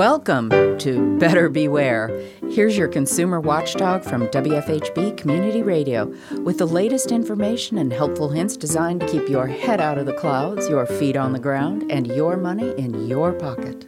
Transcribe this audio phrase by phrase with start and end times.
[0.00, 2.08] Welcome to Better Beware.
[2.48, 6.06] Here's your consumer watchdog from WFHB Community Radio
[6.40, 10.14] with the latest information and helpful hints designed to keep your head out of the
[10.14, 13.84] clouds, your feet on the ground, and your money in your pocket.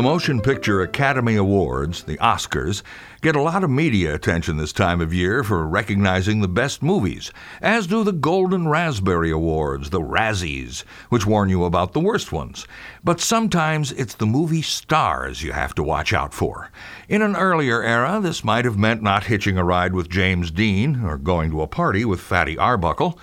[0.00, 2.82] The Motion Picture Academy Awards, the Oscars,
[3.20, 7.30] get a lot of media attention this time of year for recognizing the best movies,
[7.60, 12.66] as do the Golden Raspberry Awards, the Razzies, which warn you about the worst ones.
[13.04, 16.70] But sometimes it's the movie stars you have to watch out for.
[17.10, 21.04] In an earlier era, this might have meant not hitching a ride with James Dean
[21.04, 23.18] or going to a party with Fatty Arbuckle.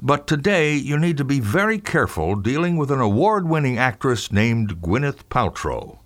[0.00, 4.80] But today, you need to be very careful dealing with an award winning actress named
[4.80, 5.98] Gwyneth Paltrow.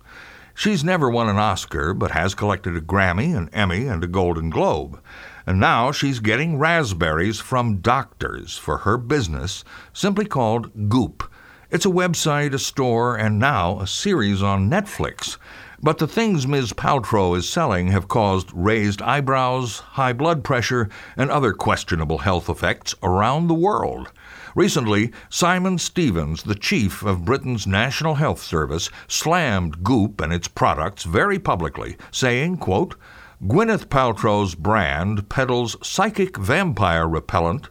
[0.59, 4.49] She's never won an Oscar, but has collected a Grammy, an Emmy, and a Golden
[4.49, 4.99] Globe.
[5.45, 11.31] And now she's getting raspberries from doctors for her business, simply called Goop.
[11.69, 15.37] It's a website, a store, and now a series on Netflix.
[15.83, 16.73] But the things Ms.
[16.73, 22.95] Paltrow is selling have caused raised eyebrows, high blood pressure, and other questionable health effects
[23.03, 24.11] around the world.
[24.55, 31.03] Recently, Simon Stevens, the chief of Britain's National Health Service, slammed Goop and its products
[31.03, 32.95] very publicly, saying, quote,
[33.43, 37.69] Gwyneth Paltrow's brand peddles psychic vampire repellent,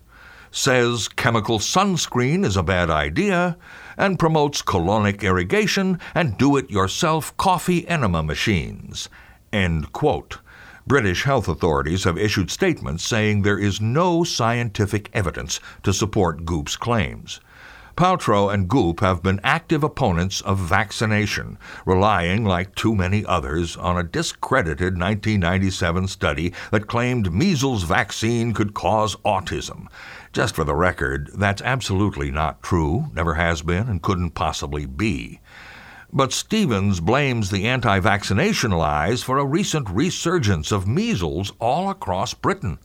[0.51, 3.57] says chemical sunscreen is a bad idea,
[3.97, 9.09] and promotes colonic irrigation and do it yourself coffee enema machines.
[9.53, 10.39] End quote.
[10.87, 16.77] British health authorities have issued statements saying there is no scientific evidence to support Goop's
[16.77, 17.41] claims.
[17.97, 23.97] Paltrow and Goop have been active opponents of vaccination, relying, like too many others, on
[23.97, 29.87] a discredited 1997 study that claimed measles vaccine could cause autism.
[30.35, 35.41] Just for the record, that's absolutely not true, never has been, and couldn't possibly be.
[36.13, 42.35] But Stevens blames the anti vaccination lies for a recent resurgence of measles all across
[42.35, 42.79] Britain.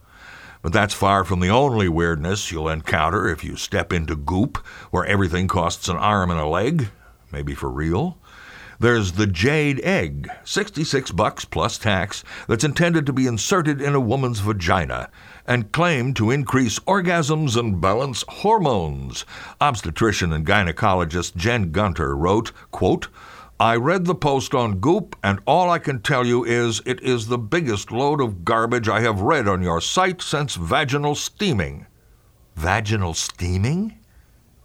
[0.62, 4.58] But that's far from the only weirdness you'll encounter if you step into Goop,
[4.92, 6.90] where everything costs an arm and a leg,
[7.32, 8.18] maybe for real.
[8.82, 14.00] There's the jade egg, 66 bucks plus tax, that's intended to be inserted in a
[14.00, 15.10] woman's vagina
[15.46, 19.24] and claimed to increase orgasms and balance hormones.
[19.60, 23.08] Obstetrician and gynecologist Jen Gunter wrote, quote,
[23.62, 27.28] I read the post on Goop, and all I can tell you is it is
[27.28, 31.86] the biggest load of garbage I have read on your site since vaginal steaming.
[32.56, 34.00] Vaginal steaming?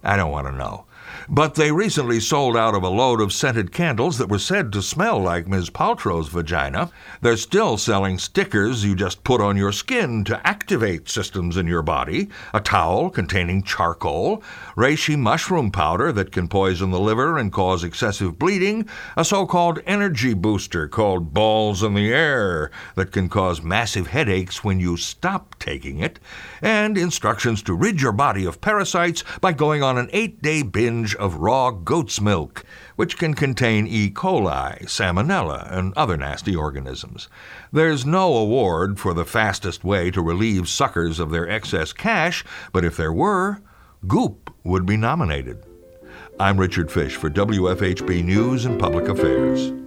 [0.03, 0.85] I don't want to know.
[1.29, 4.81] But they recently sold out of a load of scented candles that were said to
[4.81, 5.69] smell like Ms.
[5.69, 6.89] Paltrow's vagina.
[7.19, 11.81] They're still selling stickers you just put on your skin to activate systems in your
[11.81, 14.41] body, a towel containing charcoal,
[14.77, 19.79] reishi mushroom powder that can poison the liver and cause excessive bleeding, a so called
[19.85, 25.59] energy booster called Balls in the Air that can cause massive headaches when you stop
[25.59, 26.21] taking it,
[26.61, 31.16] and instructions to rid your body of parasites by going on an eight day binge
[31.17, 32.63] of raw goat's milk,
[32.95, 34.09] which can contain E.
[34.09, 37.27] coli, salmonella, and other nasty organisms.
[37.71, 42.85] There's no award for the fastest way to relieve suckers of their excess cash, but
[42.85, 43.61] if there were,
[44.07, 45.63] Goop would be nominated.
[46.39, 49.86] I'm Richard Fish for WFHB News and Public Affairs.